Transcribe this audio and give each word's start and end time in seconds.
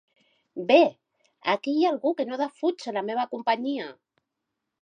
Bé, 0.71 0.77
aquí 1.53 1.75
hi 1.75 1.85
ha 1.89 1.93
algú 1.97 2.13
que 2.21 2.27
no 2.31 2.41
defuig 2.45 2.89
la 2.97 3.07
meva 3.11 3.29
companyia! 3.37 3.91